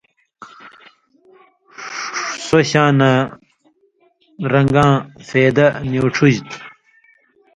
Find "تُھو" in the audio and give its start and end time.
6.49-6.57